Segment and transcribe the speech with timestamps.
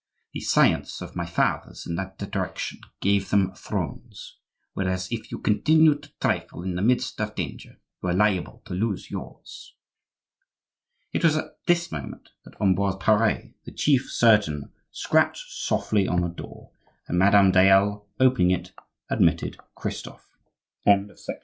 [0.33, 4.35] "The science of my fathers in that direction gave them thrones;
[4.73, 8.73] whereas if you continue to trifle in the midst of danger you are liable to
[8.73, 9.75] lose yours."
[11.13, 16.29] It was at this moment that Ambroise Pare, the chief surgeon, scratched softly on the
[16.29, 16.71] door,
[17.07, 18.71] and Madame Dayelle, opening it,
[19.07, 20.35] admitted Christophe.
[20.83, 21.09] VII.